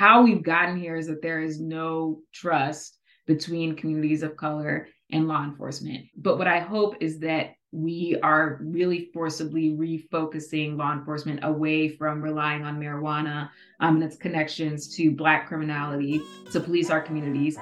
[0.00, 5.28] how we've gotten here is that there is no trust between communities of color and
[5.28, 6.06] law enforcement.
[6.16, 12.22] But what I hope is that we are really forcibly refocusing law enforcement away from
[12.22, 13.50] relying on marijuana
[13.80, 17.58] um, and its connections to Black criminality to police our communities.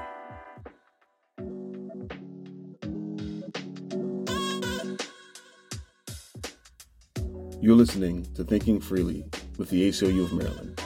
[7.60, 9.24] You're listening to Thinking Freely
[9.56, 10.80] with the ACLU of Maryland,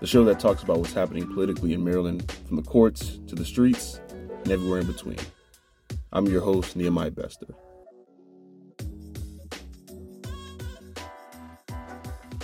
[0.00, 3.44] the show that talks about what's happening politically in Maryland from the courts to the
[3.44, 5.18] streets and everywhere in between.
[6.12, 7.46] I'm your host, Nehemiah Bester.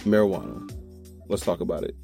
[0.04, 0.70] Marijuana.
[1.28, 1.96] Let's talk about it.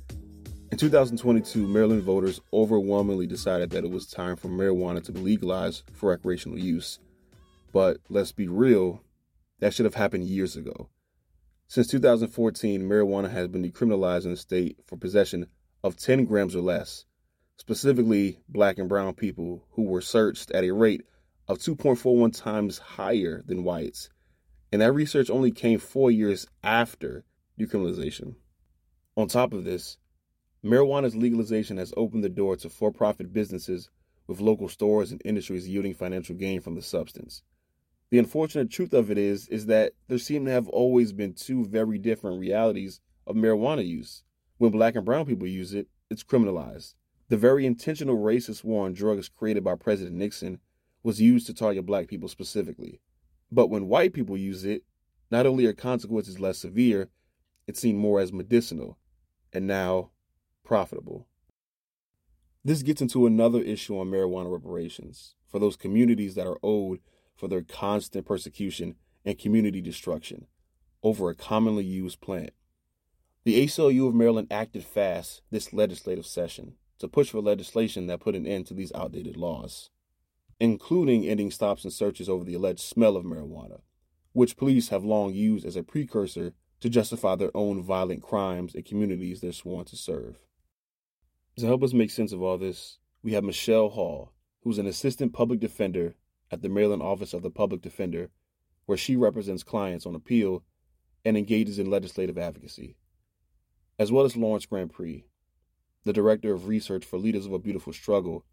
[0.72, 5.82] In 2022, Maryland voters overwhelmingly decided that it was time for marijuana to be legalized
[5.92, 6.98] for recreational use.
[7.72, 9.02] But let's be real,
[9.60, 10.88] that should have happened years ago.
[11.72, 15.46] Since 2014, marijuana has been decriminalized in the state for possession
[15.82, 17.06] of 10 grams or less,
[17.56, 21.00] specifically black and brown people who were searched at a rate
[21.48, 24.10] of 2.41 times higher than whites.
[24.70, 27.24] And that research only came four years after
[27.58, 28.34] decriminalization.
[29.16, 29.96] On top of this,
[30.62, 33.88] marijuana's legalization has opened the door to for profit businesses
[34.26, 37.42] with local stores and industries yielding financial gain from the substance.
[38.12, 41.64] The unfortunate truth of it is is that there seem to have always been two
[41.64, 44.22] very different realities of marijuana use.
[44.58, 46.92] When black and brown people use it, it's criminalized.
[47.30, 50.58] The very intentional racist war on drugs created by President Nixon
[51.02, 53.00] was used to target black people specifically.
[53.50, 54.82] But when white people use it,
[55.30, 57.08] not only are consequences less severe,
[57.66, 58.98] it's seen more as medicinal
[59.54, 60.10] and now
[60.64, 61.26] profitable.
[62.62, 67.00] This gets into another issue on marijuana reparations for those communities that are owed
[67.36, 70.46] for their constant persecution and community destruction
[71.02, 72.52] over a commonly used plant.
[73.44, 78.36] The ACLU of Maryland acted fast this legislative session to push for legislation that put
[78.36, 79.90] an end to these outdated laws,
[80.60, 83.80] including ending stops and searches over the alleged smell of marijuana,
[84.32, 88.82] which police have long used as a precursor to justify their own violent crimes in
[88.84, 90.38] communities they're sworn to serve.
[91.58, 94.32] To help us make sense of all this, we have Michele Hall,
[94.62, 96.14] who's an assistant public defender
[96.52, 98.30] at the Maryland Office of the Public Defender,
[98.86, 100.62] where she represents clients on appeal
[101.24, 102.96] and engages in legislative advocacy,
[103.98, 105.24] as well as Lawrence Grandpre,
[106.04, 108.44] the Director of Research for Leaders of a Beautiful Struggle,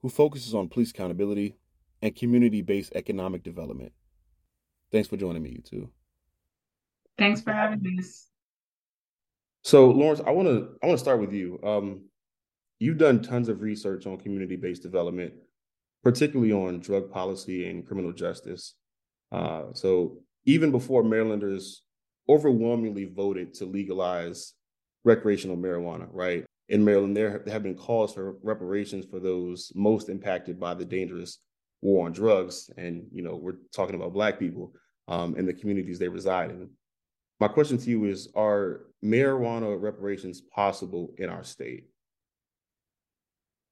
[0.00, 1.56] who focuses on police accountability
[2.02, 3.92] and community based economic development.
[4.90, 5.90] Thanks for joining me, you two.
[7.18, 8.28] Thanks for having us.
[9.62, 11.58] So, Lawrence, I want to I want to start with you.
[11.64, 12.02] Um,
[12.78, 15.32] you've done tons of research on community-based development,
[16.04, 18.74] particularly on drug policy and criminal justice.
[19.32, 21.82] Uh, so, even before Marylanders
[22.28, 24.52] overwhelmingly voted to legalize
[25.04, 26.44] recreational marijuana, right?
[26.68, 31.38] In Maryland, there have been calls for reparations for those most impacted by the dangerous
[31.82, 34.72] war on drugs, and you know we're talking about Black people
[35.08, 36.70] um, in the communities they reside in.
[37.40, 41.84] My question to you is Are marijuana reparations possible in our state?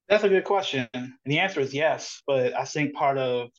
[0.09, 0.89] That's a good question.
[0.95, 2.23] And the answer is yes.
[2.27, 3.51] But I think part of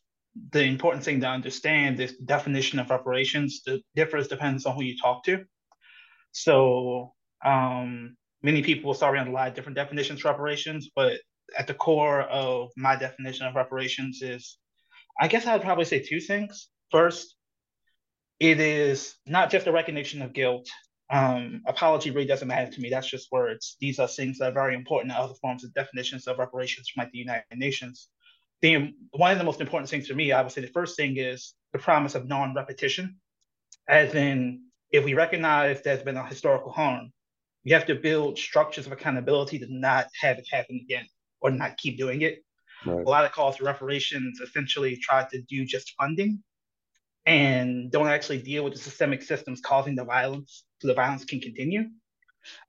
[0.52, 4.84] the important thing to understand is the definition of reparations the differs depends on who
[4.84, 5.46] you talk to.
[6.31, 7.14] So
[7.46, 11.20] um, many people will start around a lot of different definitions for reparations, but
[11.58, 14.58] at the core of my definition of reparations is
[15.20, 16.70] I guess I'd probably say two things.
[16.92, 17.36] First,
[18.40, 20.68] it is not just a recognition of guilt.
[21.13, 22.90] Um, apology really doesn't matter to me.
[22.90, 23.78] That's just words.
[23.79, 27.03] These are things that are very important in other forms of definitions of reparations from
[27.03, 28.09] like the United Nations.
[28.63, 31.18] The, one of the most important things for me, I would say the first thing
[31.18, 33.18] is the promise of non-repetition.
[33.88, 37.12] As in, if we recognize there's been a historical harm,
[37.63, 41.06] we have to build structures of accountability to not have it happen again
[41.41, 42.44] or not keep doing it.
[42.88, 43.06] Right.
[43.06, 46.44] A lot of calls for reparations essentially try to do just funding
[47.26, 51.40] and don't actually deal with the systemic systems causing the violence so the violence can
[51.40, 51.86] continue.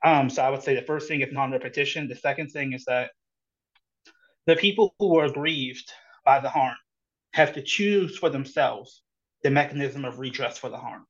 [0.04, 2.08] Um, so I would say the first thing is non-repetition.
[2.08, 3.10] The second thing is that
[4.46, 5.90] the people who are aggrieved
[6.24, 6.76] by the harm
[7.32, 9.02] have to choose for themselves
[9.42, 11.04] the mechanism of redress for the harm.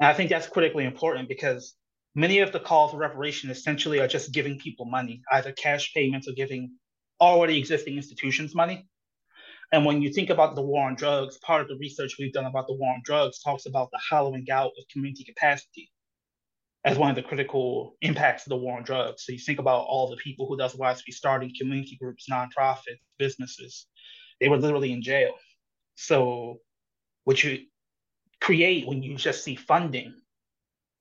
[0.00, 1.74] And I think that's critically important because
[2.14, 6.28] many of the calls for reparation essentially are just giving people money, either cash payments
[6.28, 6.72] or giving
[7.20, 8.88] already existing institutions money.
[9.72, 12.46] And when you think about the war on drugs, part of the research we've done
[12.46, 15.90] about the war on drugs talks about the hollowing out of community capacity
[16.84, 19.24] as one of the critical impacts of the war on drugs.
[19.24, 23.86] So you think about all the people who otherwise be starting community groups, nonprofits, businesses,
[24.40, 25.34] they were literally in jail.
[25.94, 26.58] So
[27.24, 27.66] what you
[28.40, 30.14] create when you just see funding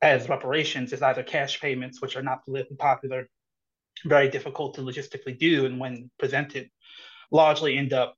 [0.02, 3.28] as reparations is either cash payments, which are not politically popular,
[4.06, 6.70] very difficult to logistically do, and when presented,
[7.32, 8.16] largely end up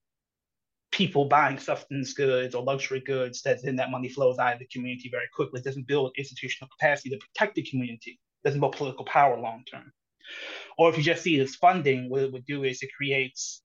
[0.92, 4.68] people buying substance goods or luxury goods that then that money flows out of the
[4.68, 5.60] community very quickly.
[5.60, 8.20] It doesn't build institutional capacity to protect the community.
[8.44, 9.92] It doesn't build political power long term.
[10.78, 13.64] Or if you just see this funding, what it would do is it creates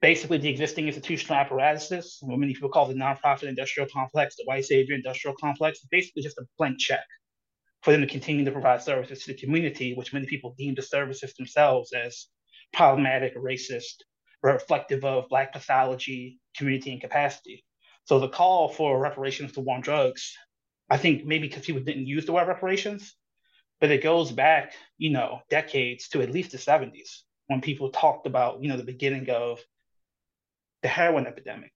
[0.00, 4.64] basically the existing institutional apparatuses, what many people call the nonprofit industrial complex, the white
[4.64, 7.04] savior industrial complex, basically just a blank check
[7.82, 10.82] for them to continue to provide services to the community, which many people deem the
[10.82, 12.26] services themselves as
[12.72, 14.02] problematic racist
[14.42, 17.64] reflective of Black pathology, community, and capacity.
[18.04, 20.34] So the call for reparations to war on drugs,
[20.88, 23.14] I think maybe because people didn't use the word reparations,
[23.80, 28.26] but it goes back, you know, decades to at least the 70s when people talked
[28.26, 29.60] about, you know, the beginning of
[30.82, 31.72] the heroin epidemic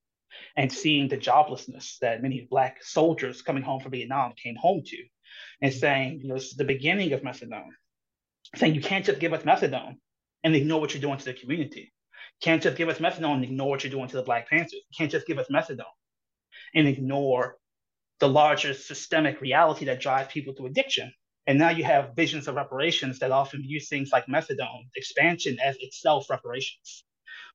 [0.56, 4.96] and seeing the joblessness that many Black soldiers coming home from Vietnam came home to
[5.60, 7.70] and saying, you know, this is the beginning of methadone.
[8.56, 9.96] Saying you can't just give us methadone
[10.44, 11.92] and ignore what you're doing to the community.
[12.42, 14.72] Can't just give us methadone and ignore what you're doing to the Black Panthers.
[14.74, 15.84] You can't just give us methadone
[16.74, 17.56] and ignore
[18.18, 21.12] the larger systemic reality that drives people to addiction.
[21.46, 25.76] And now you have visions of reparations that often use things like methadone expansion as
[25.80, 27.04] itself reparations.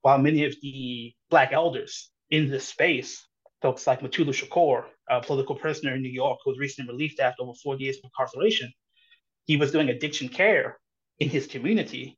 [0.02, 3.26] While many of the Black elders in this space,
[3.62, 7.44] folks like Mutulu Shakur, a political prisoner in New York who was recently released after
[7.44, 8.72] over 40 years of incarceration,
[9.46, 10.80] he was doing addiction care
[11.20, 12.18] in his community,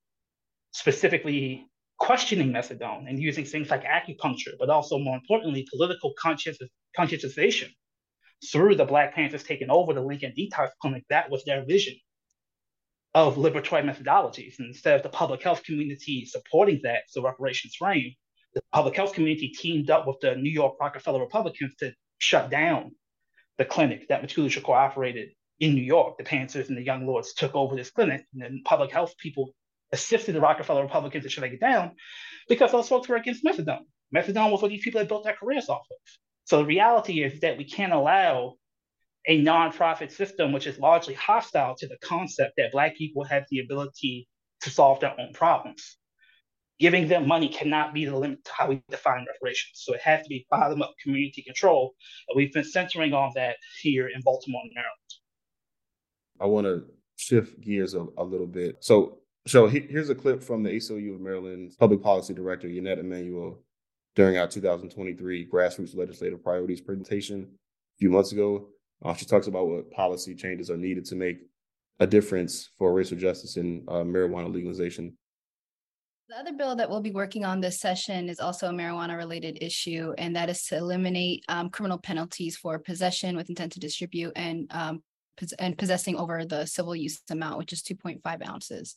[0.72, 1.66] specifically
[2.00, 6.14] questioning methadone and using things like acupuncture, but also more importantly, political
[6.98, 7.70] conscientization
[8.52, 11.04] through the Black Panthers taking over the Lincoln Detox Clinic.
[11.10, 11.96] That was their vision
[13.14, 14.60] of liberatory methodologies.
[14.60, 18.14] And instead of the public health community supporting that, the reparations frame,
[18.54, 22.92] the public health community teamed up with the New York Rockefeller Republicans to shut down
[23.58, 25.30] the clinic that Mutulu Shakur operated
[25.60, 26.18] in New York.
[26.18, 29.54] The Panthers and the Young Lords took over this clinic, and then public health people
[29.92, 31.92] assisted the Rockefeller Republicans to shut it down
[32.48, 33.86] because those folks were against methadone.
[34.16, 35.98] Methadone was what these people had built their careers off of.
[36.46, 38.56] So the reality is that we can't allow
[39.28, 43.60] a nonprofit system which is largely hostile to the concept that Black people have the
[43.60, 44.28] ability
[44.62, 45.98] to solve their own problems.
[46.80, 49.74] Giving them money cannot be the limit to how we define reparations.
[49.74, 51.94] So it has to be bottom up community control.
[52.28, 54.96] And we've been centering on that here in Baltimore Maryland.
[56.40, 56.86] I want to
[57.18, 58.78] shift gears a, a little bit.
[58.80, 63.60] So so here's a clip from the ACLU of Maryland Public Policy Director Yanet Amanuel
[64.16, 68.68] during our 2023 Grassroots Legislative Priorities presentation a few months ago.
[69.04, 71.40] Uh, she talks about what policy changes are needed to make
[72.00, 75.18] a difference for racial justice in uh, marijuana legalization.
[76.30, 79.58] The other bill that we'll be working on this session is also a marijuana related
[79.62, 84.34] issue, and that is to eliminate um, criminal penalties for possession with intent to distribute
[84.36, 85.02] and um,
[85.58, 88.96] and possessing over the civil use amount, which is 2.5 ounces.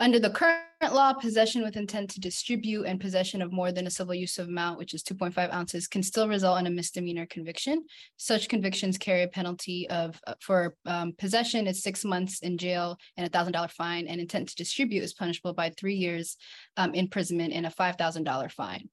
[0.00, 3.90] Under the current law, possession with intent to distribute and possession of more than a
[3.90, 7.84] civil use of amount, which is 2.5 ounces, can still result in a misdemeanor conviction.
[8.16, 12.98] Such convictions carry a penalty of uh, for um, possession is six months in jail
[13.16, 16.36] and a thousand dollar fine, and intent to distribute is punishable by three years
[16.76, 18.88] um, imprisonment and a five thousand dollar fine.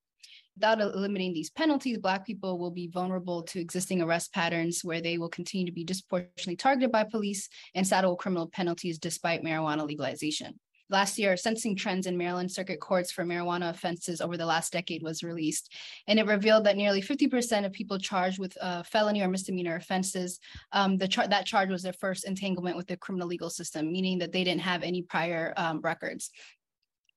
[0.55, 5.17] Without eliminating these penalties, Black people will be vulnerable to existing arrest patterns where they
[5.17, 10.59] will continue to be disproportionately targeted by police and saddle criminal penalties despite marijuana legalization.
[10.91, 15.01] Last year, sentencing trends in Maryland circuit courts for marijuana offenses over the last decade
[15.01, 15.73] was released,
[16.07, 20.39] and it revealed that nearly 50% of people charged with uh, felony or misdemeanor offenses,
[20.73, 24.19] um, the char- that charge was their first entanglement with the criminal legal system, meaning
[24.19, 26.29] that they didn't have any prior um, records.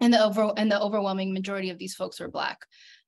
[0.00, 2.58] And the, over- and the overwhelming majority of these folks were Black.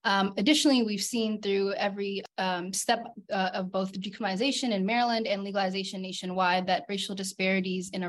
[0.03, 5.43] Um, additionally, we've seen through every um, step uh, of both decriminalization in Maryland and
[5.43, 8.03] legalization nationwide that racial disparities in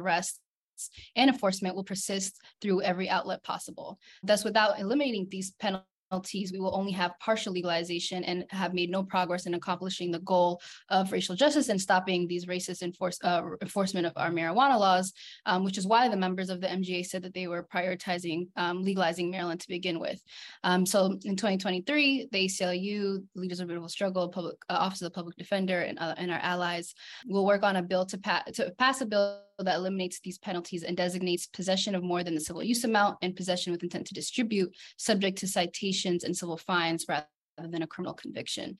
[1.16, 4.00] and enforcement will persist through every outlet possible.
[4.24, 8.90] Thus, without eliminating these penalties, penalties, we will only have partial legalization and have made
[8.90, 13.42] no progress in accomplishing the goal of racial justice and stopping these racist enforce, uh,
[13.62, 15.14] enforcement of our marijuana laws,
[15.46, 18.82] um, which is why the members of the MGA said that they were prioritizing um,
[18.82, 20.22] legalizing Maryland to begin with.
[20.64, 25.16] Um, so in 2023, the ACLU, Leaders of Beautiful Struggle, Public uh, Office of the
[25.16, 26.94] Public Defender, and, uh, and our allies
[27.26, 30.84] will work on a bill to, pa- to pass a bill that eliminates these penalties
[30.84, 34.14] and designates possession of more than the civil use amount and possession with intent to
[34.14, 37.26] distribute, subject to citations and civil fines rather
[37.58, 38.78] than a criminal conviction.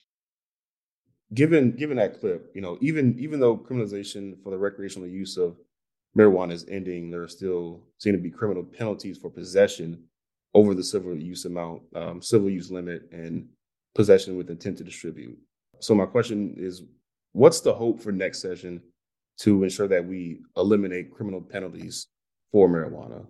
[1.34, 5.56] Given given that clip, you know, even even though criminalization for the recreational use of
[6.16, 10.04] marijuana is ending, there are still seem to be criminal penalties for possession
[10.54, 13.46] over the civil use amount, um, civil use limit, and
[13.94, 15.36] possession with intent to distribute.
[15.80, 16.82] So my question is,
[17.32, 18.80] what's the hope for next session
[19.38, 22.08] to ensure that we eliminate criminal penalties
[22.52, 23.26] for marijuana?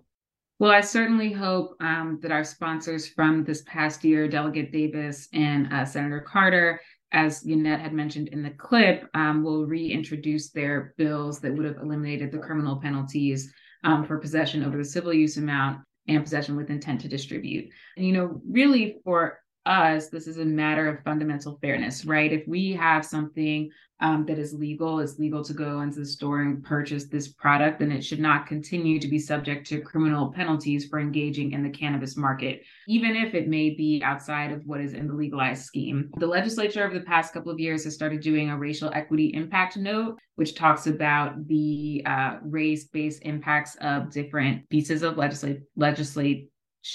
[0.59, 5.71] Well, I certainly hope um, that our sponsors from this past year, Delegate Davis and
[5.71, 11.39] uh, Senator Carter, as Yanet had mentioned in the clip, um, will reintroduce their bills
[11.39, 13.53] that would have eliminated the criminal penalties
[13.85, 17.69] um, for possession over the civil use amount and possession with intent to distribute.
[17.95, 22.31] And, you know, really for us, this is a matter of fundamental fairness, right?
[22.31, 23.69] If we have something
[24.01, 27.79] um, that is legal, it's legal to go into the store and purchase this product,
[27.79, 31.69] then it should not continue to be subject to criminal penalties for engaging in the
[31.69, 36.09] cannabis market, even if it may be outside of what is in the legalized scheme.
[36.17, 39.75] The legislature over the past couple of years has started doing a racial equity impact
[39.75, 46.49] note, which talks about the uh, race based impacts of different pieces of legislate legislate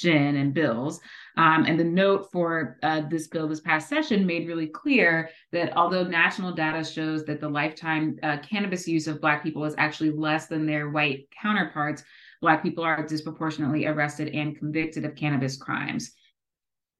[0.05, 1.01] and bills.
[1.37, 5.77] Um, and the note for uh, this bill this past session made really clear that
[5.77, 10.11] although national data shows that the lifetime uh, cannabis use of Black people is actually
[10.11, 12.03] less than their white counterparts,
[12.41, 16.13] Black people are disproportionately arrested and convicted of cannabis crimes.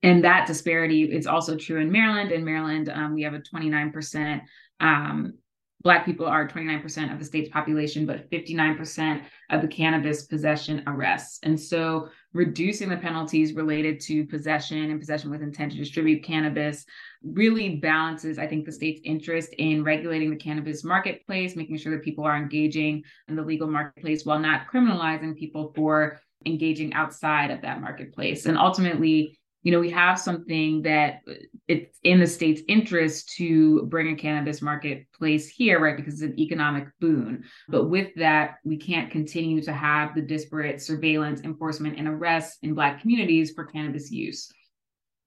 [0.03, 2.31] And that disparity is also true in Maryland.
[2.31, 4.41] In Maryland, um, we have a 29%
[4.79, 5.33] um,
[5.85, 11.39] Black people are 29% of the state's population, but 59% of the cannabis possession arrests.
[11.43, 16.85] And so reducing the penalties related to possession and possession with intent to distribute cannabis
[17.23, 22.03] really balances, I think, the state's interest in regulating the cannabis marketplace, making sure that
[22.03, 27.61] people are engaging in the legal marketplace while not criminalizing people for engaging outside of
[27.61, 28.45] that marketplace.
[28.45, 31.33] And ultimately, you know, we have something that uh,
[31.67, 35.97] it's in the state's interest to bring a cannabis marketplace here, right?
[35.97, 37.43] Because it's an economic boon.
[37.67, 37.89] But mm-hmm.
[37.89, 43.01] with that, we can't continue to have the disparate surveillance, enforcement, and arrests in Black
[43.01, 44.51] communities for cannabis use.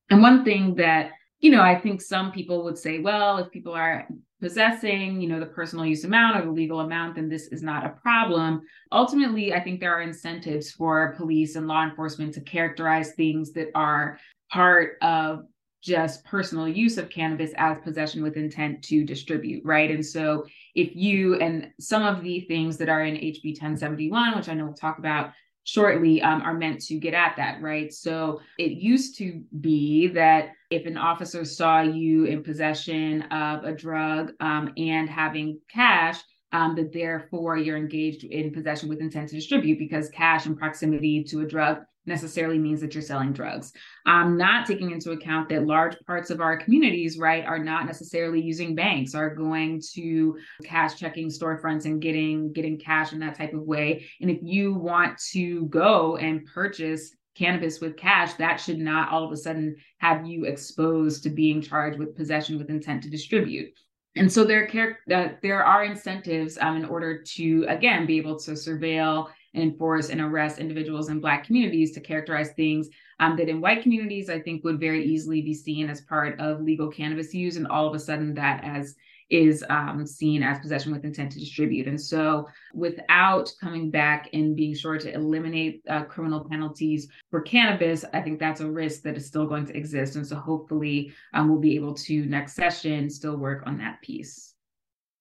[0.08, 3.72] And one thing that you know, I think some people would say, well, if people
[3.72, 4.08] are
[4.40, 7.84] possessing, you know, the personal use amount or the legal amount, then this is not
[7.84, 8.62] a problem.
[8.92, 13.68] Ultimately, I think there are incentives for police and law enforcement to characterize things that
[13.74, 14.18] are
[14.50, 15.44] part of
[15.82, 19.90] just personal use of cannabis as possession with intent to distribute, right?
[19.90, 24.48] And so if you and some of the things that are in HB 1071, which
[24.48, 25.32] I know we'll talk about
[25.64, 27.92] shortly um, are meant to get at that, right?
[27.92, 33.72] So it used to be that if an officer saw you in possession of a
[33.72, 36.20] drug um, and having cash,
[36.52, 41.22] um, that therefore you're engaged in possession with intent to distribute because cash and proximity
[41.24, 43.72] to a drug necessarily means that you're selling drugs.
[44.06, 48.40] I'm not taking into account that large parts of our communities, right, are not necessarily
[48.40, 53.52] using banks, are going to cash checking storefronts and getting getting cash in that type
[53.52, 54.06] of way.
[54.20, 59.24] And if you want to go and purchase cannabis with cash, that should not all
[59.24, 63.72] of a sudden have you exposed to being charged with possession with intent to distribute.
[64.16, 64.68] And so there,
[65.14, 70.10] uh, there are incentives um, in order to, again, be able to surveil and enforce
[70.10, 72.88] and arrest individuals in Black communities to characterize things
[73.20, 76.60] um, that in white communities, I think would very easily be seen as part of
[76.60, 77.56] legal cannabis use.
[77.56, 78.96] And all of a sudden, that as
[79.30, 81.86] is um, seen as possession with intent to distribute.
[81.86, 88.04] And so, without coming back and being sure to eliminate uh, criminal penalties for cannabis,
[88.12, 90.16] I think that's a risk that is still going to exist.
[90.16, 94.54] And so, hopefully, um, we'll be able to next session still work on that piece.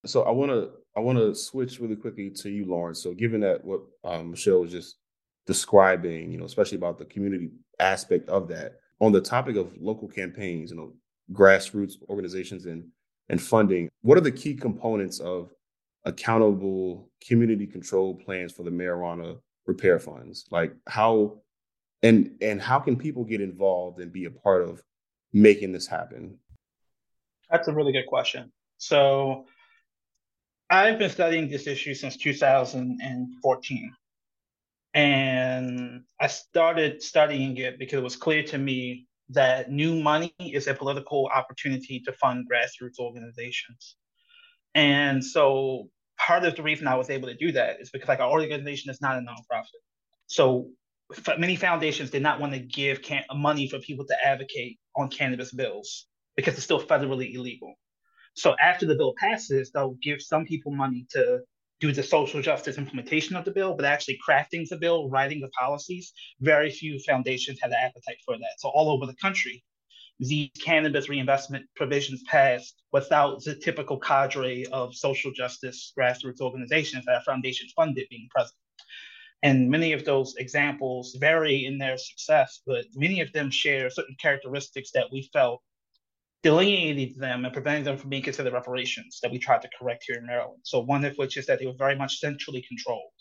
[0.06, 3.02] So, I want to I want to switch really quickly to you, Lawrence.
[3.04, 4.96] So, given that what um, Michele was just
[5.46, 7.50] describing, you know, especially about the community
[7.80, 10.94] aspect of that, on the topic of local campaigns, you know,
[11.32, 12.86] grassroots organizations and
[13.30, 15.52] and funding, what are the key components of
[16.06, 20.46] accountable community control plans for the marijuana repair funds?
[20.52, 21.42] Like how
[22.04, 24.82] and and how can people get involved and be a part of
[25.34, 26.38] making this happen?
[27.50, 28.52] That's a really good question.
[28.78, 29.46] So
[30.70, 33.94] I've been studying this issue since 2014.
[34.94, 40.68] And I started studying it because it was clear to me that new money is
[40.68, 43.96] a political opportunity to fund grassroots organizations.
[44.76, 48.20] And so part of the reason I was able to do that is because like
[48.20, 49.82] our organization is not a nonprofit.
[50.28, 50.70] So
[51.38, 55.52] many foundations did not want to give can- money for people to advocate on cannabis
[55.52, 57.74] bills because it's still federally illegal.
[58.36, 61.40] So after the bill passes, they'll give some people money to
[61.80, 65.50] do the social justice implementation of the bill, but actually crafting the bill, writing the
[65.50, 68.60] policies, very few foundations had the appetite for that.
[68.60, 69.64] So all over the country,
[70.20, 77.16] these cannabis reinvestment provisions passed without the typical cadre of social justice grassroots organizations that
[77.16, 78.58] are foundation funded being present.
[79.44, 84.16] And many of those examples vary in their success, but many of them share certain
[84.20, 85.62] characteristics that we felt
[86.44, 90.18] delineating them and preventing them from being considered reparations that we tried to correct here
[90.18, 90.60] in Maryland.
[90.64, 93.12] So one of which is that they were very much centrally controlled.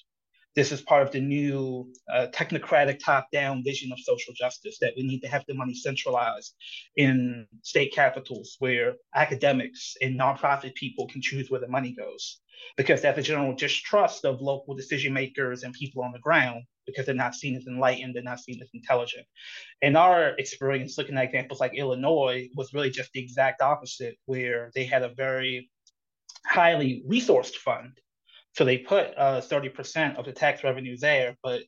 [0.57, 5.03] this is part of the new uh, technocratic top-down vision of social justice that we
[5.07, 6.55] need to have the money centralized
[6.97, 12.41] in state capitals where academics and nonprofit people can choose where the money goes
[12.77, 17.07] because that's a general distrust of local decision makers and people on the ground because
[17.07, 19.27] they're not seen as enlightened, they're not seen as intelligent.
[19.83, 24.71] And our experience looking at examples like Illinois was really just the exact opposite, where
[24.75, 25.71] they had a very
[26.47, 27.99] highly resourced fund.
[28.55, 31.63] So they put uh, 30% of the tax revenue there, but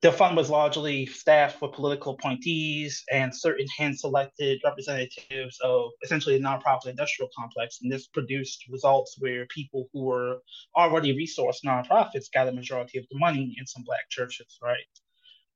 [0.00, 6.40] the fund was largely staffed with political appointees and certain hand-selected representatives of essentially a
[6.40, 7.78] nonprofit industrial complex.
[7.82, 10.38] And this produced results where people who were
[10.76, 14.76] already resourced nonprofits got a majority of the money in some black churches, right?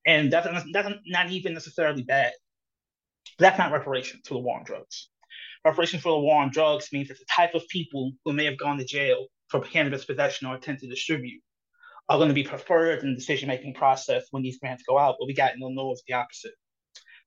[0.06, 2.32] And that's, that's not even necessarily bad.
[3.38, 5.08] That's not reparations for the war on drugs.
[5.64, 8.58] Reparations for the war on drugs means that the type of people who may have
[8.58, 11.40] gone to jail for cannabis possession or intent to distribute
[12.12, 15.16] are going to be preferred in the decision making process when these grants go out.
[15.18, 16.52] But we got in Illinois is the opposite.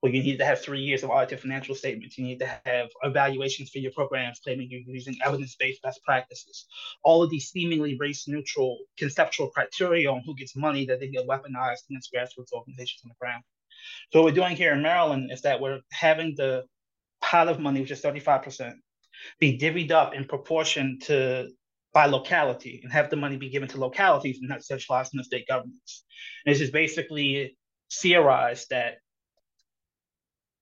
[0.01, 2.19] Well, you need to have three years of audited financial statements.
[2.19, 6.67] You need to have evaluations for your programs claiming you're using evidence based best practices.
[7.03, 11.27] All of these seemingly race neutral conceptual criteria on who gets money that they get
[11.27, 13.43] weaponized against grassroots organizations on the ground.
[14.13, 16.65] So, what we're doing here in Maryland is that we're having the
[17.21, 18.73] pot of money, which is 35%,
[19.39, 21.49] be divvied up in proportion to
[21.95, 25.23] by locality and have the money be given to localities and not centralized in the
[25.23, 26.03] state governments.
[26.45, 27.57] And this is basically
[27.91, 28.97] theorized that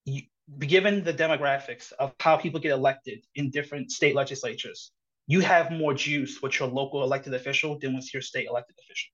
[0.05, 0.21] you,
[0.59, 4.91] given the demographics of how people get elected in different state legislatures,
[5.25, 9.09] you have more juice with your local elected official than with your state elected official.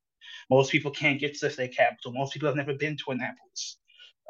[0.49, 2.11] Most people can't get to the state capital.
[2.11, 3.78] Most people have never been to Annapolis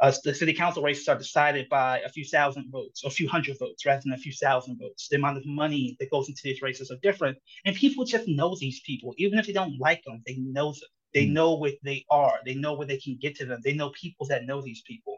[0.02, 3.28] uh, the city council races are decided by a few thousand votes, or a few
[3.28, 5.08] hundred votes, rather than a few thousand votes.
[5.10, 8.56] The amount of money that goes into these races are different, and people just know
[8.60, 10.22] these people, even if they don't like them.
[10.26, 10.90] They know them.
[11.14, 11.32] They mm.
[11.32, 12.36] know what they are.
[12.46, 13.62] They know where they can get to them.
[13.64, 15.18] They know people that know these people,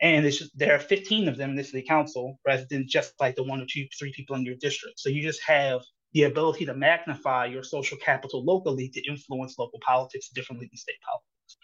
[0.00, 3.14] and it's just, there are 15 of them in the city council, rather than just
[3.20, 5.00] like the one or two, three people in your district.
[5.00, 9.80] So you just have the ability to magnify your social capital locally to influence local
[9.84, 11.56] politics differently than state politics.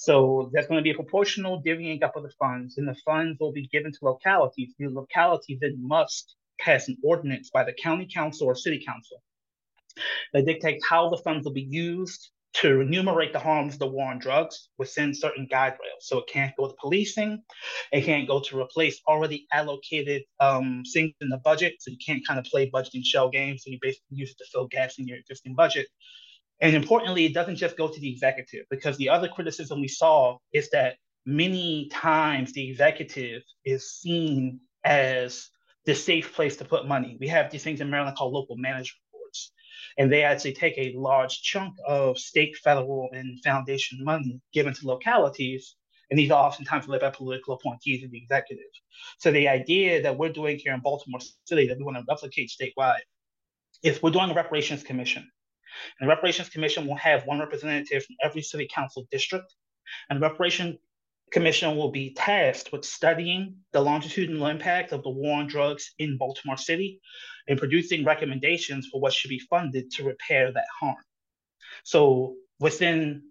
[0.00, 3.36] So there's going to be a proportional divvying up of the funds, and the funds
[3.40, 4.72] will be given to localities.
[4.78, 9.20] The locality then must pass an ordinance by the county council or city council
[10.32, 14.08] that dictates how the funds will be used to enumerate the harms of the war
[14.08, 16.02] on drugs within certain guide rails.
[16.02, 17.42] So it can't go to policing,
[17.90, 21.74] it can't go to replace already allocated um, things in the budget.
[21.80, 23.64] So you can't kind of play budgeting shell games.
[23.64, 25.88] So you basically use it to fill gaps in your existing budget.
[26.60, 30.38] And importantly, it doesn't just go to the executive because the other criticism we saw
[30.52, 35.50] is that many times the executive is seen as
[35.84, 37.16] the safe place to put money.
[37.20, 39.52] We have these things in Maryland called local management boards,
[39.98, 44.86] and they actually take a large chunk of state, federal, and foundation money given to
[44.86, 45.76] localities.
[46.10, 48.64] And these are oftentimes led by political appointees in the executive.
[49.18, 52.50] So the idea that we're doing here in Baltimore City that we want to replicate
[52.50, 53.00] statewide
[53.82, 55.30] is we're doing a reparations commission
[55.98, 59.54] and the Reparations Commission will have one representative from every city council district.
[60.08, 60.78] And the Reparation
[61.30, 66.16] Commission will be tasked with studying the longitudinal impact of the war on drugs in
[66.16, 67.00] Baltimore City
[67.48, 70.96] and producing recommendations for what should be funded to repair that harm.
[71.84, 73.22] So within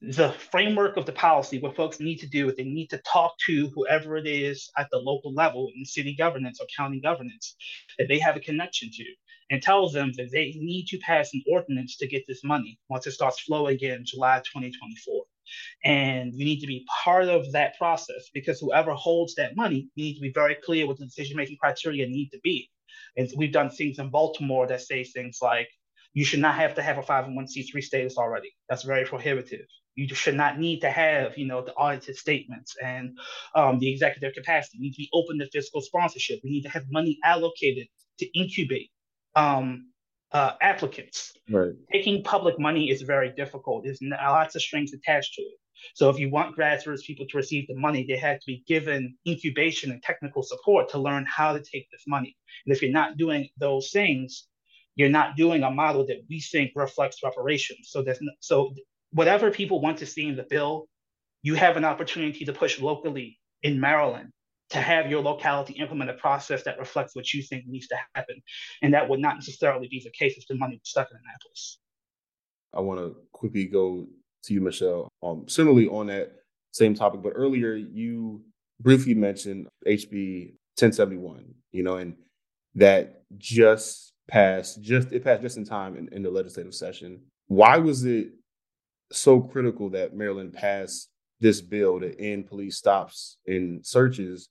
[0.00, 3.34] the framework of the policy, what folks need to do is they need to talk
[3.46, 7.56] to whoever it is at the local level in city governance or county governance
[7.98, 9.04] that they have a connection to
[9.50, 13.06] and tells them that they need to pass an ordinance to get this money once
[13.06, 15.24] it starts flowing in July 2024.
[15.84, 20.04] And we need to be part of that process because whoever holds that money, we
[20.04, 22.70] need to be very clear what the decision making criteria need to be.
[23.16, 25.68] And we've done things in Baltimore that say things like,
[26.14, 28.54] you should not have to have a 501c3 status already.
[28.68, 29.66] That's very prohibitive.
[29.96, 33.16] You should not need to have, you know, the audited statements and
[33.54, 34.78] um, the executive capacity.
[34.78, 36.40] We need to be open to fiscal sponsorship.
[36.42, 38.90] We need to have money allocated to incubate
[39.36, 39.90] um,
[40.32, 41.32] uh, applicants.
[41.48, 41.72] Right.
[41.92, 43.84] Taking public money is very difficult.
[43.84, 45.58] There's lots of strings attached to it.
[45.94, 49.16] So if you want grassroots people to receive the money, they have to be given
[49.26, 52.36] incubation and technical support to learn how to take this money.
[52.64, 54.46] And if you're not doing those things,
[54.96, 57.88] you're not doing a model that we think reflects reparations.
[57.90, 58.72] So there's no, so
[59.12, 60.86] whatever people want to see in the bill,
[61.42, 64.30] you have an opportunity to push locally in Maryland
[64.70, 68.42] to have your locality implement a process that reflects what you think needs to happen.
[68.82, 71.78] And that would not necessarily be the case if the money was stuck in Annapolis.
[72.72, 74.06] I want to quickly go
[74.44, 75.08] to you, Michele.
[75.22, 76.32] Um, similarly on that
[76.72, 78.42] same topic, but earlier you
[78.80, 82.16] briefly mentioned HB 1071, you know, and
[82.74, 87.20] that just passed, just it passed just in time in, in the legislative session.
[87.46, 88.32] Why was it
[89.12, 94.48] so critical that Maryland passed this bill to end police stops and searches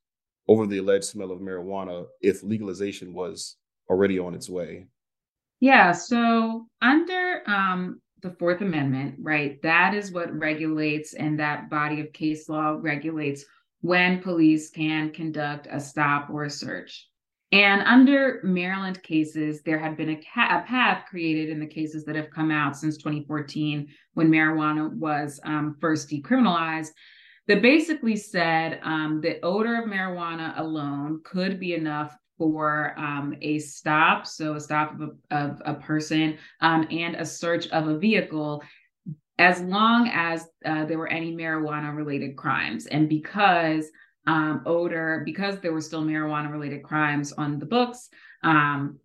[0.48, 3.58] over the alleged smell of marijuana if legalization was
[3.90, 4.88] already on its way?
[5.60, 12.02] Yeah, so under um, the Fourth Amendment, right, that is what regulates, and that body
[12.02, 13.46] of case law regulates
[13.82, 17.08] when police can conduct a stop or a search.
[17.52, 22.04] And under Maryland cases, there had been a, ca- a, path created in the cases
[22.06, 26.90] that have come out since 2014 when marijuana was um, first decriminalized
[27.48, 33.60] that basically said um, the odor of marijuana alone could be enough for um, a
[33.60, 35.02] stop, so a stop of
[35.32, 38.64] a, of a person um, and a search of a vehicle,
[39.38, 42.86] as long as uh, there were any marijuana related crimes.
[42.88, 43.90] And because
[44.26, 48.10] um, odor, because there were still marijuana related crimes on the books,
[48.44, 49.00] um,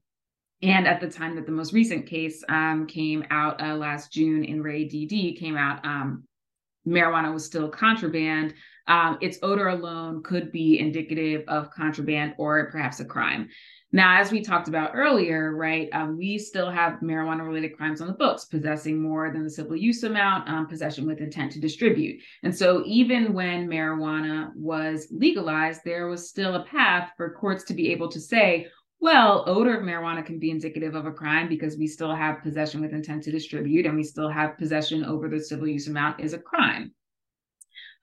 [0.63, 4.45] and at the time that the most recent case um, came out uh, last June
[4.45, 5.37] in re D.D.
[5.37, 6.25] came out, um,
[6.89, 8.55] marijuana was still contraband,
[8.87, 13.49] um, its odor alone could be indicative of contraband or perhaps a crime.
[13.91, 18.07] Now, as we talked about earlier, right, um, we still have marijuana related crimes on
[18.07, 22.21] the books, possessing more than the civil use amount, um, possession with intent to distribute.
[22.43, 27.75] And so, even when marijuana was legalized, there was still a path for courts to
[27.75, 28.67] be able to say,
[29.01, 32.81] well, odor of marijuana can be indicative of a crime because we still have possession
[32.81, 36.33] with intent to distribute and we still have possession over the civil use amount is
[36.33, 36.93] a crime.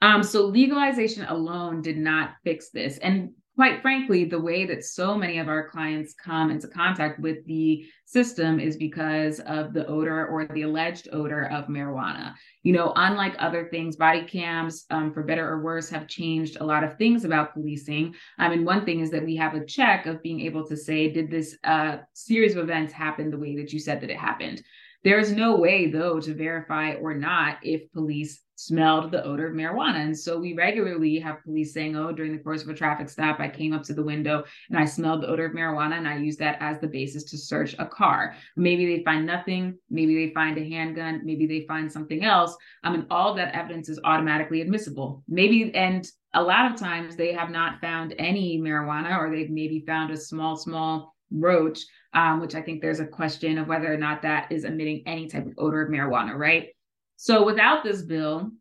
[0.01, 2.97] Um, so legalization alone did not fix this.
[2.99, 7.45] And quite frankly, the way that so many of our clients come into contact with
[7.45, 12.33] the system is because of the odor or the alleged odor of marijuana.
[12.63, 16.65] You know, unlike other things, body cams, um, for better or worse, have changed a
[16.65, 18.13] lot of things about policing.
[18.37, 21.09] I mean, one thing is that we have a check of being able to say,
[21.09, 24.63] did this uh, series of events happen the way that you said that it happened?
[25.05, 29.53] There is no way, though, to verify or not if police smelled the odor of
[29.53, 29.97] marijuana.
[29.97, 33.39] And so we regularly have police saying, oh, during the course of a traffic stop,
[33.39, 36.17] I came up to the window and I smelled the odor of marijuana and I
[36.17, 38.33] used that as the basis to search a car.
[38.55, 39.77] Maybe they find nothing.
[39.91, 41.21] Maybe they find a handgun.
[41.23, 42.57] Maybe they find something else.
[42.83, 45.23] I mean, all that evidence is automatically admissible.
[45.27, 49.83] Maybe, and a lot of times they have not found any marijuana or they've maybe
[49.85, 51.79] found a small, small roach,
[52.15, 55.27] um, which I think there's a question of whether or not that is emitting any
[55.27, 56.69] type of odor of marijuana, right?
[57.17, 58.51] So without this bill,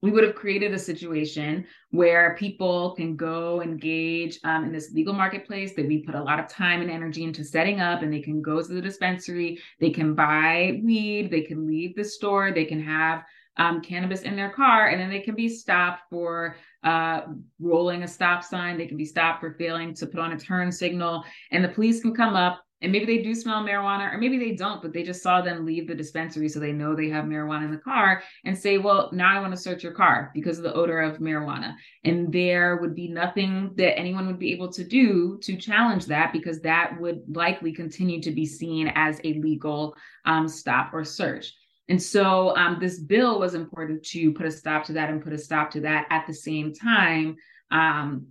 [0.00, 5.12] we would have created a situation where people can go engage um, in this legal
[5.12, 8.20] marketplace that we put a lot of time and energy into setting up and they
[8.20, 12.64] can go to the dispensary they can buy weed they can leave the store they
[12.64, 13.24] can have
[13.56, 17.22] um, cannabis in their car and then they can be stopped for uh,
[17.58, 20.70] rolling a stop sign they can be stopped for failing to put on a turn
[20.70, 24.38] signal and the police can come up and maybe they do smell marijuana or maybe
[24.38, 27.24] they don't but they just saw them leave the dispensary so they know they have
[27.24, 30.58] marijuana in the car and say well now i want to search your car because
[30.58, 31.74] of the odor of marijuana.
[32.04, 36.32] And there would be nothing that anyone would be able to do to challenge that
[36.32, 41.52] because that would likely continue to be seen as a legal um, stop or search.
[41.88, 45.32] And so um, this bill was important to put a stop to that and put
[45.32, 47.36] a stop to that at the same time
[47.70, 48.26] um,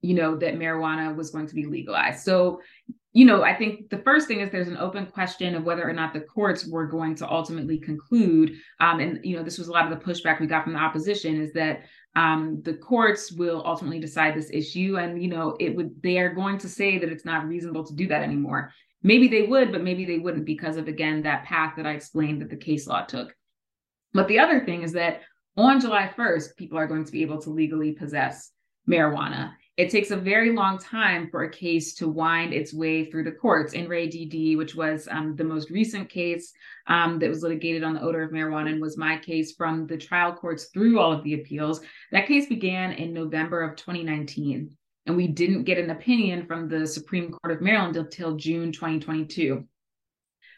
[0.00, 2.24] you know that marijuana was going to be legalized.
[2.24, 2.60] So
[3.18, 5.92] you know, I think the first thing is there's an open question of whether or
[5.92, 8.54] not the courts were going to ultimately conclude.
[8.78, 10.78] Um, and, you know, this was a lot of the pushback we got from the
[10.78, 11.80] opposition is that
[12.14, 14.98] um, the courts will ultimately decide this issue.
[15.00, 17.94] And, you know, it would, they are going to say that it's not reasonable to
[17.96, 18.72] do that anymore.
[19.02, 22.40] Maybe they would, but maybe they wouldn't because of, again, that path that I explained
[22.42, 23.34] that the case law took.
[24.12, 25.22] But the other thing is that
[25.56, 28.52] on July 1st, people are going to be able to legally possess
[28.88, 33.22] marijuana it takes a very long time for a case to wind its way through
[33.22, 33.74] the courts.
[33.74, 36.52] In re D.D., which was um, the most recent case
[36.88, 39.96] um, that was litigated on the odor of marijuana and was my case from the
[39.96, 44.76] trial courts through all of the appeals, that case began in November of 2019.
[45.06, 49.64] And we didn't get an opinion from the Supreme Court of Maryland until June 2022.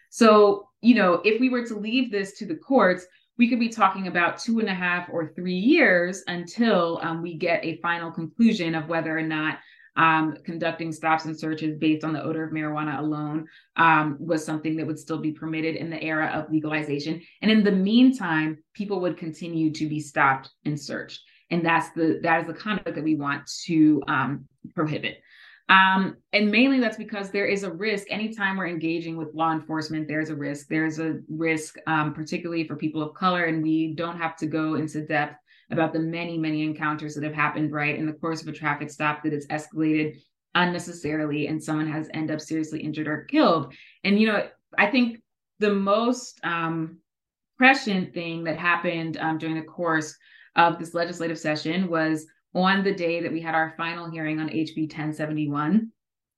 [0.09, 3.05] So, you know, if we were to leave this to the courts,
[3.41, 7.39] we could be talking about two and a half or three years until um, we
[7.39, 9.59] get a final conclusion of whether or not
[9.97, 14.77] um, conducting stops and searches based on the odor of marijuana alone um, was something
[14.77, 17.23] that would still be permitted in the era of legalization.
[17.41, 21.23] And in the meantime, people would continue to be stopped and searched.
[21.51, 25.23] And that's the that is the conduct that we want to um, prohibit.
[25.71, 30.09] Um, and mainly that's because there is a risk anytime we're engaging with law enforcement,
[30.09, 30.67] there's a risk.
[30.69, 34.75] There's a risk, um, particularly for people of color, and we don't have to go
[34.75, 35.37] into depth
[35.71, 38.91] about the many, many encounters that have happened right in the course of a traffic
[38.91, 40.21] stop that it's escalated
[40.57, 43.73] unnecessarily and someone has end up seriously injured or killed.
[44.03, 45.23] And you know, I think
[45.61, 46.99] the most um,
[47.57, 50.17] prescient thing that happened um, during the course
[50.57, 54.49] of this legislative session was on the day that we had our final hearing on
[54.49, 55.93] HB 1071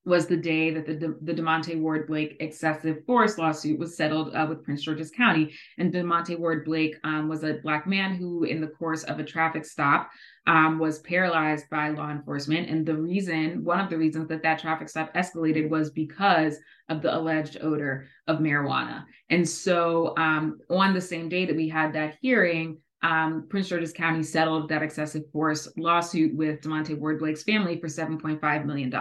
[0.05, 4.47] was the day that the the Demonte Ward Blake excessive force lawsuit was settled uh,
[4.49, 5.55] with Prince George's County.
[5.79, 9.25] And Demonte Ward Blake um, was a black man who, in the course of a
[9.25, 10.11] traffic stop,
[10.49, 12.69] um, was paralyzed by law enforcement.
[12.69, 17.01] And the reason, one of the reasons that that traffic stop escalated was because of
[17.01, 19.05] the alleged odor of marijuana.
[19.31, 23.93] And so, um, on the same day that we had that hearing, um, Prince George's
[23.93, 28.93] County settled that excessive force lawsuit with Demonte Ward Blake's family for $7.5 million.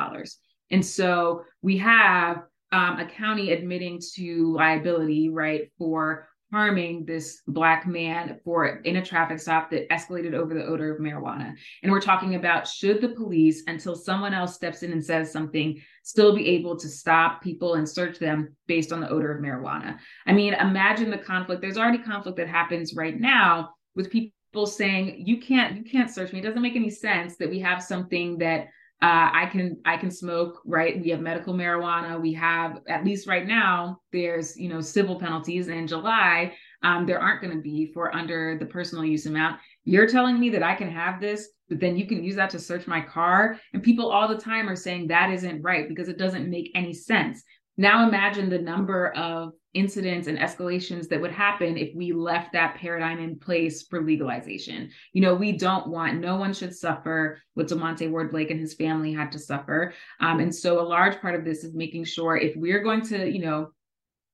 [0.71, 7.87] And so we have um, a county admitting to liability, right, for harming this black
[7.87, 11.53] man for in a traffic stop that escalated over the odor of marijuana.
[11.81, 15.81] And we're talking about should the police, until someone else steps in and says something,
[16.03, 19.97] still be able to stop people and search them based on the odor of marijuana.
[20.25, 21.61] I mean, imagine the conflict.
[21.61, 26.34] There's already conflict that happens right now with people saying you can't you can't search
[26.34, 26.39] me.
[26.39, 28.67] It doesn't make any sense that we have something that
[29.01, 31.01] uh, I can I can smoke, right?
[31.01, 32.21] We have medical marijuana.
[32.21, 33.99] We have at least right now.
[34.12, 36.54] There's you know civil penalties in July.
[36.84, 39.60] Um, there aren't going to be for under the personal use amount.
[39.86, 42.60] You're telling me that I can have this, but then you can use that to
[42.60, 43.60] search my car.
[43.73, 46.93] And people all the time are saying that isn't right because it doesn't make any
[46.93, 47.43] sense.
[47.77, 52.75] Now imagine the number of incidents and escalations that would happen if we left that
[52.75, 54.89] paradigm in place for legalization.
[55.13, 58.73] You know, we don't want, no one should suffer what Demonte Ward Blake and his
[58.73, 59.93] family had to suffer.
[60.19, 63.29] Um, and so a large part of this is making sure if we're going to,
[63.29, 63.71] you know,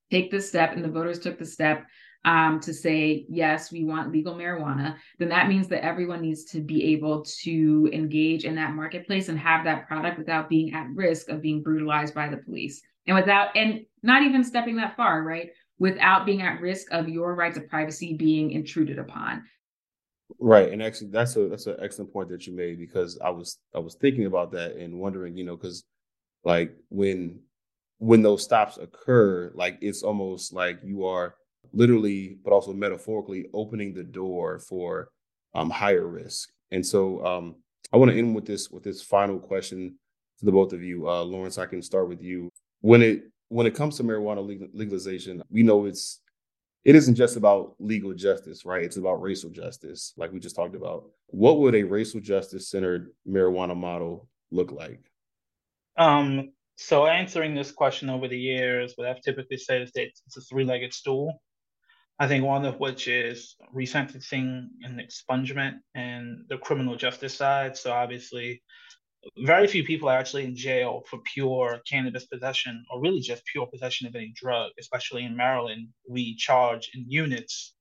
[0.09, 1.85] take this step and the voters took the step
[2.25, 6.61] um, to say, yes, we want legal marijuana, then that means that everyone needs to
[6.61, 11.29] be able to engage in that marketplace and have that product without being at risk
[11.29, 15.51] of being brutalized by the police and without and not even stepping that far right
[15.77, 19.43] without being at risk of your rights of privacy being intruded upon.
[20.39, 23.59] Right and actually that's a that's an excellent point that you made because i was
[23.73, 25.85] i was thinking about that and wondering you know because
[26.43, 27.39] like when
[27.99, 31.35] when those stops occur like it's almost like you are
[31.71, 35.09] literally but also metaphorically opening the door for
[35.55, 36.49] um higher risk.
[36.71, 37.55] And so um
[37.93, 39.97] i want to end with this with this final question
[40.39, 41.07] to the both of you.
[41.07, 42.49] Uh lawrence i can start with you.
[42.81, 46.21] When it when it comes to marijuana legalization, we know it's
[46.83, 48.83] it isn't just about legal justice, right?
[48.83, 51.05] It's about racial justice, like we just talked about.
[51.27, 55.01] What would a racial justice centered marijuana model look like?
[55.97, 60.37] Um, so answering this question over the years, what I've typically said is that it's
[60.37, 61.41] a three-legged stool.
[62.19, 67.75] I think one of which is resentencing and expungement and the criminal justice side.
[67.75, 68.63] So obviously
[69.37, 73.67] very few people are actually in jail for pure cannabis possession or really just pure
[73.67, 75.89] possession of any drug, especially in Maryland.
[76.07, 77.73] We charge in units.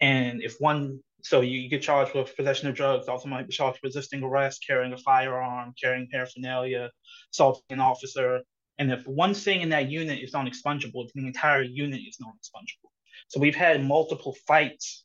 [0.00, 3.80] And if one, so you get charged with possession of drugs, also might be charged
[3.82, 6.90] with resisting arrest, carrying a firearm, carrying paraphernalia,
[7.32, 8.40] assaulting an officer.
[8.78, 12.32] And if one thing in that unit is non expungable, the entire unit is non
[12.32, 12.90] expungable.
[13.28, 15.04] So we've had multiple fights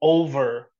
[0.00, 0.71] over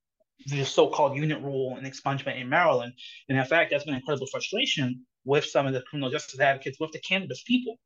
[0.46, 2.92] the so-called unit rule and expungement in Maryland.
[3.28, 6.92] And in fact, that's been incredible frustration with some of the criminal justice advocates, with
[6.92, 7.78] the cannabis people,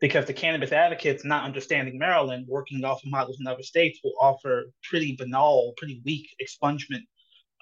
[0.00, 4.14] because the cannabis advocates, not understanding Maryland, working off of models in other states, will
[4.20, 7.02] offer pretty banal, pretty weak expungement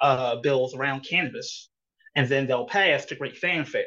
[0.00, 1.68] uh, bills around cannabis,
[2.14, 3.84] and then they'll pass to great fanfare,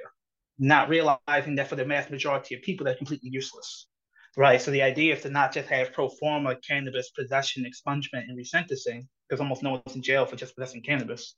[0.59, 3.87] not realizing that for the mass majority of people, they're completely useless.
[4.35, 4.59] Right.
[4.59, 9.05] So the idea is to not just have pro forma cannabis possession, expungement, and resentencing,
[9.29, 11.35] because almost no one's in jail for just possessing cannabis,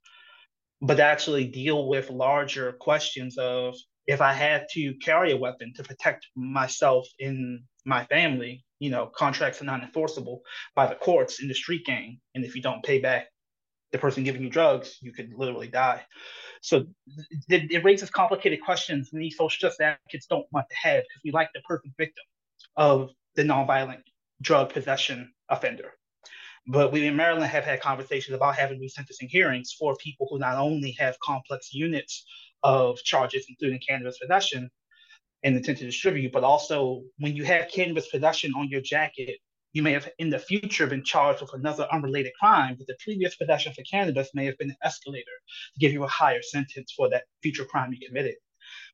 [0.81, 3.75] but to actually deal with larger questions of
[4.07, 9.07] if I had to carry a weapon to protect myself and my family, you know,
[9.07, 10.41] contracts are not enforceable
[10.73, 12.19] by the courts in the street gang.
[12.33, 13.27] And if you don't pay back
[13.91, 16.01] the person giving you drugs, you could literally die.
[16.61, 16.85] So
[17.49, 21.21] it, it raises complicated questions, and these social justice advocates don't want to have because
[21.25, 22.23] we like the perfect victim
[22.77, 24.01] of the nonviolent
[24.41, 25.91] drug possession offender.
[26.67, 30.57] But we in Maryland have had conversations about having resentencing hearings for people who not
[30.57, 32.25] only have complex units
[32.63, 34.69] of charges, including cannabis possession
[35.43, 39.37] and intent to distribute, but also when you have cannabis possession on your jacket,
[39.73, 43.35] you may have in the future been charged with another unrelated crime, but the previous
[43.35, 45.25] possession for cannabis may have been an escalator
[45.73, 48.35] to give you a higher sentence for that future crime you committed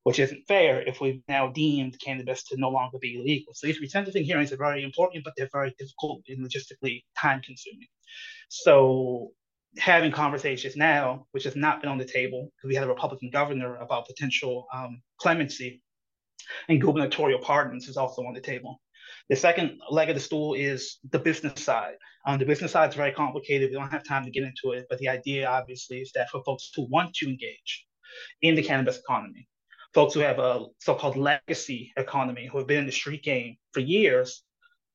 [0.03, 3.53] which isn't fair if we've now deemed cannabis to no longer be illegal.
[3.53, 7.87] So these resentencing hearings are very important, but they're very difficult and logistically time consuming.
[8.49, 9.31] So
[9.77, 13.29] having conversations now, which has not been on the table, because we had a Republican
[13.29, 15.81] governor about potential um, clemency
[16.67, 18.81] and gubernatorial pardons is also on the table.
[19.29, 21.95] The second leg of the stool is the business side.
[22.25, 23.69] Um, the business side is very complicated.
[23.69, 26.43] We don't have time to get into it, but the idea obviously is that for
[26.43, 27.85] folks who want to engage
[28.41, 29.47] in the cannabis economy,
[29.93, 33.81] folks who have a so-called legacy economy, who have been in the street game for
[33.81, 34.43] years,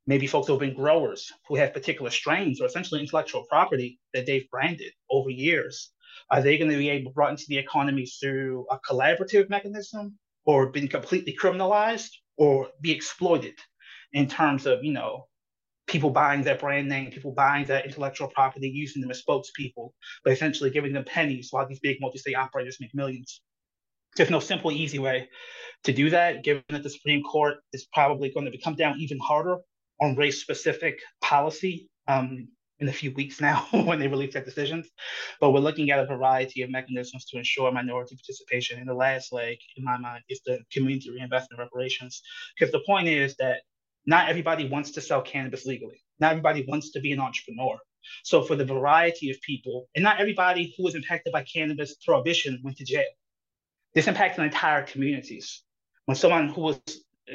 [0.07, 4.27] maybe folks who have been growers who have particular strains or essentially intellectual property that
[4.27, 5.93] they've branded over years.
[6.31, 10.71] Are they going to be able brought into the economy through a collaborative mechanism or
[10.71, 13.55] been completely criminalized or be exploited
[14.13, 15.27] in terms of, you know,
[15.87, 19.91] people buying their brand name, people buying their intellectual property, using them as spokespeople,
[20.25, 23.41] but essentially giving them pennies while these big multi-state operators make millions.
[24.17, 25.29] There's no simple, easy way
[25.85, 29.19] to do that, given that the Supreme Court is probably going to become down even
[29.19, 29.59] harder
[30.01, 32.49] on race-specific policy um,
[32.79, 34.89] in a few weeks now when they release their decisions.
[35.41, 38.79] But we're looking at a variety of mechanisms to ensure minority participation.
[38.79, 42.23] And the last leg, in my mind, is the community reinvestment reparations.
[42.59, 43.61] Because the point is that
[44.07, 46.01] not everybody wants to sell cannabis legally.
[46.21, 47.79] Not everybody wants to be an entrepreneur.
[48.23, 52.61] So for the variety of people, and not everybody who was impacted by cannabis prohibition
[52.63, 53.05] went to jail.
[53.97, 55.63] This impacted entire communities.
[56.05, 56.81] When someone who was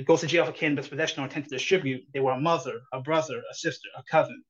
[0.05, 3.01] goes to jail for cannabis possession or intent to distribute, they were a mother, a
[3.01, 4.43] brother, a sister, a cousin,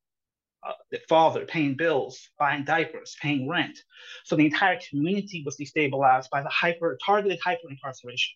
[0.62, 3.78] uh, the father paying bills, buying diapers, paying rent.
[4.24, 8.34] So the entire community was destabilized by the hyper targeted hyper incarceration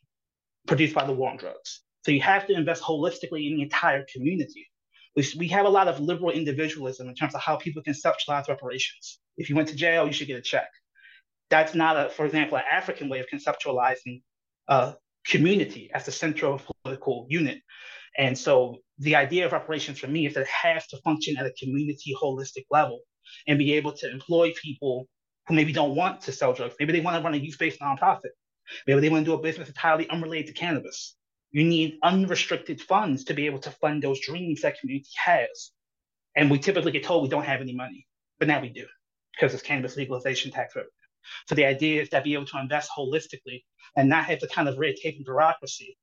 [0.67, 1.83] produced by the war on drugs.
[2.07, 4.67] So you have to invest holistically in the entire community.
[5.17, 9.19] We, we have a lot of liberal individualism in terms of how people conceptualize reparations.
[9.37, 10.71] If you went to jail, you should get a check.
[11.51, 14.23] That's not a, for example, an African way of conceptualizing
[14.69, 14.93] uh,
[15.27, 17.59] community as the central political unit.
[18.19, 21.47] And so the idea of reparations for me is that it has to function at
[21.47, 23.01] a community holistic level
[23.47, 25.07] and be able to employ people
[25.47, 26.75] who maybe don't want to sell drugs.
[26.81, 28.31] Maybe they want to run a youth-based nonprofit.
[28.87, 31.17] Maybe they want to do a business entirely unrelated to cannabis.
[31.53, 35.71] You need unrestricted funds to be able to fund those dreams that community has.
[36.35, 38.07] And we typically get told we don't have any money,
[38.39, 38.87] but now we do
[39.35, 40.91] because it's cannabis legalization tax revenue.
[41.49, 43.65] So the idea is to be able to invest holistically
[43.97, 45.97] and not have the kind of red tape and bureaucracy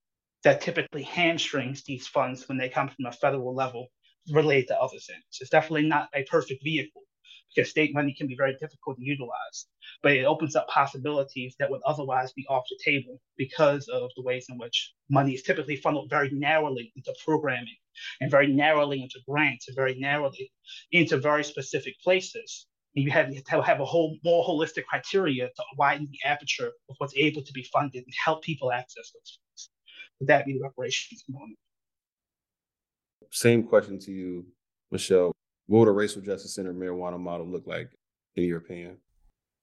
[0.43, 3.87] that typically hamstrings these funds when they come from a federal level
[4.31, 5.23] related to other things.
[5.39, 7.03] It's definitely not a perfect vehicle
[7.55, 9.67] because state money can be very difficult to utilize,
[10.01, 14.23] but it opens up possibilities that would otherwise be off the table because of the
[14.23, 17.75] ways in which money is typically funneled very narrowly into programming
[18.21, 20.51] and very narrowly into grants and very narrowly
[20.91, 26.07] into very specific places you have to have a whole more holistic criteria to widen
[26.11, 29.69] the aperture of what's able to be funded and help people access those funds.
[30.19, 31.57] Would that be the reparations component?
[33.31, 34.45] Same question to you,
[34.91, 35.31] Michele.
[35.65, 37.89] What would a racial justice center marijuana model look like,
[38.35, 38.97] in your opinion?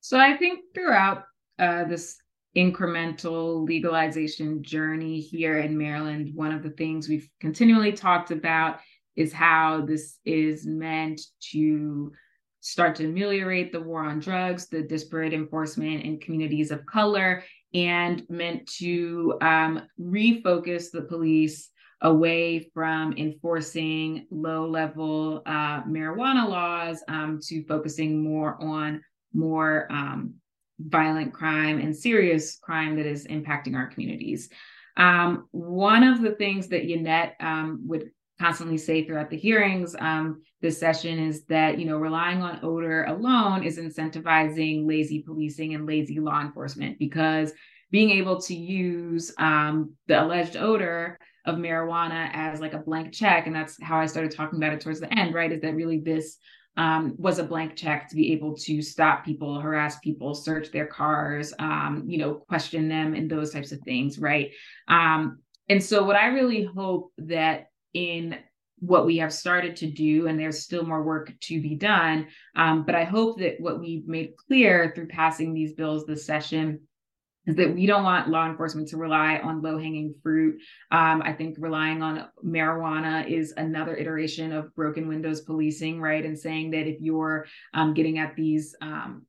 [0.00, 1.24] So I think throughout
[1.58, 2.16] uh, this
[2.56, 8.80] incremental legalization journey here in Maryland, one of the things we've continually talked about
[9.14, 11.20] is how this is meant
[11.52, 12.12] to
[12.60, 17.42] start to ameliorate the war on drugs, the disparate enforcement in communities of color,
[17.74, 21.70] and meant to um, refocus the police
[22.02, 30.34] away from enforcing low level uh, marijuana laws um, to focusing more on more um,
[30.78, 34.48] violent crime and serious crime that is impacting our communities.
[34.96, 38.10] Um, one of the things that Yanet um, would
[38.40, 43.04] constantly say throughout the hearings um, this session is that you know relying on odor
[43.04, 47.52] alone is incentivizing lazy policing and lazy law enforcement because
[47.90, 53.46] being able to use um, the alleged odor of marijuana as like a blank check
[53.46, 56.00] and that's how i started talking about it towards the end right is that really
[56.00, 56.38] this
[56.76, 60.86] um, was a blank check to be able to stop people harass people search their
[60.86, 64.52] cars um, you know question them and those types of things right?
[64.88, 68.36] Um, and so what i really hope that in
[68.80, 72.26] what we have started to do, and there's still more work to be done.
[72.56, 76.80] Um, but I hope that what we've made clear through passing these bills this session
[77.46, 80.60] is that we don't want law enforcement to rely on low hanging fruit.
[80.90, 86.24] Um, I think relying on marijuana is another iteration of broken windows policing, right?
[86.24, 89.26] And saying that if you're um, getting at these um,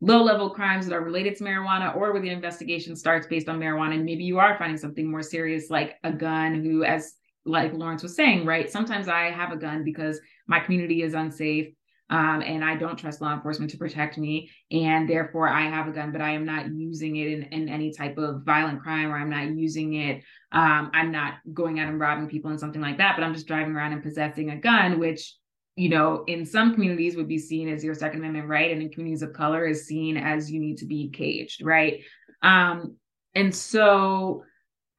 [0.00, 3.58] low level crimes that are related to marijuana or where the investigation starts based on
[3.58, 7.14] marijuana and maybe you are finding something more serious like a gun who as
[7.44, 8.70] like Lawrence was saying, right?
[8.70, 11.72] Sometimes I have a gun because my community is unsafe.
[12.10, 15.92] Um, and I don't trust law enforcement to protect me, and therefore I have a
[15.92, 19.16] gun, but I am not using it in, in any type of violent crime, or
[19.16, 20.22] I'm not using it.
[20.50, 23.46] Um, I'm not going out and robbing people and something like that, but I'm just
[23.46, 25.36] driving around and possessing a gun, which
[25.74, 28.90] you know, in some communities would be seen as your Second Amendment right, and in
[28.90, 32.00] communities of color is seen as you need to be caged, right?
[32.42, 32.96] Um,
[33.34, 34.44] and so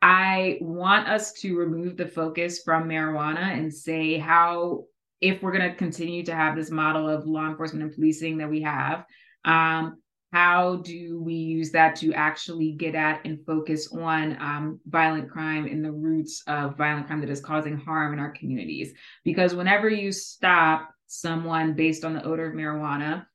[0.03, 4.83] I want us to remove the focus from marijuana and say how,
[5.21, 8.49] if we're going to continue to have this model of law enforcement and policing that
[8.49, 9.05] we have,
[9.45, 10.01] um,
[10.33, 15.67] how do we use that to actually get at and focus on um, violent crime
[15.67, 18.91] and the roots of violent crime that is causing harm in our communities?
[19.23, 23.25] Because whenever you stop someone based on the odor of marijuana,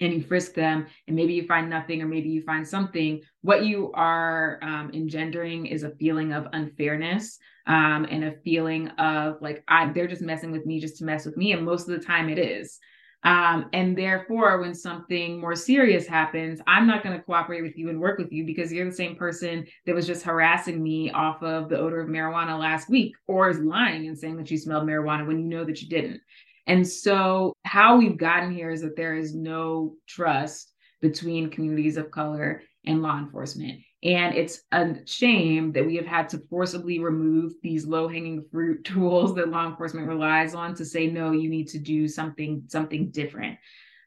[0.00, 3.64] and you frisk them and maybe you find nothing or maybe you find something what
[3.64, 9.64] you are um, engendering is a feeling of unfairness um, and a feeling of like
[9.68, 12.04] I, they're just messing with me just to mess with me and most of the
[12.04, 12.78] time it is.
[13.24, 17.88] Um, and therefore when something more serious happens i'm not going to cooperate with you
[17.88, 21.42] and work with you because you're the same person that was just harassing me off
[21.42, 24.86] of the odor of marijuana last week or is lying and saying that you smelled
[24.86, 26.20] marijuana when you know that you didn't
[26.66, 32.10] and so, how we've gotten here is that there is no trust between communities of
[32.10, 33.80] color and law enforcement.
[34.02, 38.84] And it's a shame that we have had to forcibly remove these low hanging fruit
[38.84, 43.10] tools that law enforcement relies on to say, no, you need to do something, something
[43.10, 43.58] different.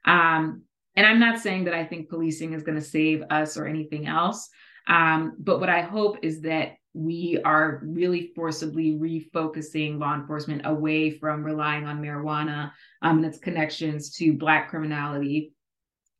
[0.06, 0.64] Um,
[0.96, 4.08] and I'm not saying that I think policing is going to save us or anything
[4.08, 4.50] else.
[4.88, 11.12] Um, but what I hope is that we are really forcibly refocusing law enforcement away
[11.12, 12.72] from relying on marijuana
[13.02, 15.54] um, and its connections to Black criminality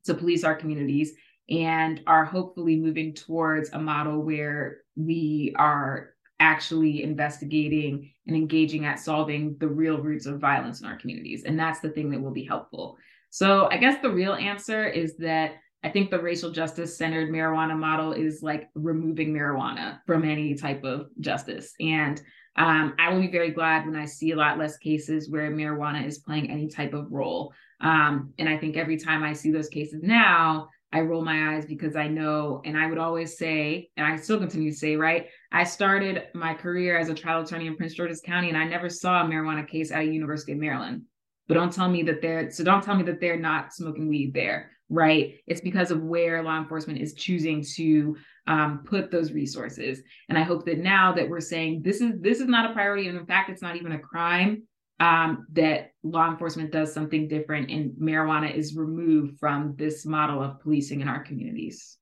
[0.06, 1.12] to police our communities
[1.50, 8.98] and are hopefully moving towards a model where we are actually investigating and engaging at
[8.98, 11.44] solving the real roots of violence in our communities.
[11.44, 12.96] And that's the thing that will be helpful.
[13.28, 17.78] So I guess the real answer is that I think the racial justice centered marijuana
[17.78, 21.72] model is like removing marijuana from any type of justice.
[21.80, 22.20] And
[22.56, 26.06] um, I will be very glad when I see a lot less cases where marijuana
[26.06, 27.54] is playing any type of role.
[27.80, 31.66] Um, and I think every time I see those cases now, I roll my eyes
[31.66, 35.28] because I know, and I would always say, and I still continue to say, right?
[35.52, 38.88] I started my career as a trial attorney in Prince George's County, and I never
[38.88, 41.02] saw a marijuana case at a University of Maryland.
[41.50, 44.32] But don't tell me that they're so don't tell me that they're not smoking weed
[44.32, 45.36] there right?
[45.46, 48.16] It's because of where law enforcement is choosing to
[48.48, 50.02] um, put those resources.
[50.28, 53.06] And I hope that now that we're saying this is this is not a priority,
[53.06, 54.64] and in fact, it's not even a crime,
[54.98, 60.60] um, that law enforcement does something different, and marijuana is removed from this model of
[60.60, 61.96] policing in our communities.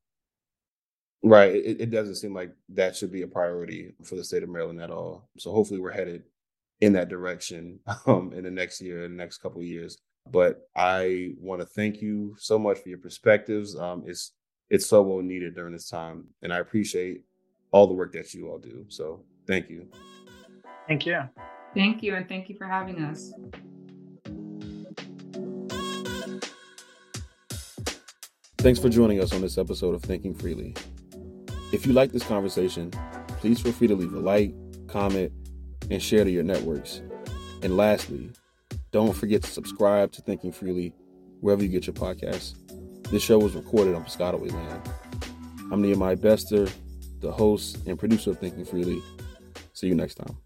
[1.23, 1.55] Right.
[1.55, 4.81] It, it doesn't seem like that should be a priority for the state of Maryland
[4.81, 5.29] at all.
[5.37, 6.25] So hopefully, we're headed
[6.81, 9.99] in that direction um, in the next year, in the next couple of years.
[10.31, 13.77] But I want to thank you so much for your perspectives.
[13.77, 14.33] Um, it's
[14.71, 17.23] it's so well needed during this time, and I appreciate
[17.71, 18.85] all the work that you all do.
[18.89, 19.89] So thank you.
[20.87, 21.23] Thank you.
[21.75, 23.33] Thank you, and thank you for having us.
[28.59, 30.75] Thanks for joining us on this episode of Thinking Freely.
[31.73, 32.91] If you like this conversation,
[33.39, 34.53] please feel free to leave a like,
[34.89, 35.33] comment,
[35.91, 37.03] and share to your networks.
[37.63, 38.31] And lastly,
[38.91, 40.95] don't forget to subscribe to Thinking Freely
[41.41, 42.55] wherever you get your podcasts.
[43.11, 44.83] This show was recorded on Piscataway land.
[45.71, 46.69] I'm Nehemiah Bester,
[47.21, 49.03] the host and producer of Thinking Freely.
[49.73, 50.37] See you next time.